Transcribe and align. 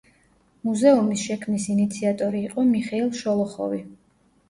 მუზეუმის 0.69 1.27
შექმნის 1.27 1.69
ინიციატორი 1.75 2.43
იყო 2.51 2.67
მიხეილ 2.73 3.15
შოლოხოვი. 3.25 3.89